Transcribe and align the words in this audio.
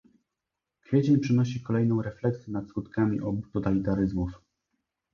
Kwiecień 0.83 1.19
przynosi 1.19 1.61
kolejną 1.61 2.01
refleksję 2.01 2.53
nad 2.53 2.69
skutkami 2.69 3.21
obu 3.21 3.47
totalitaryzmów 3.53 4.31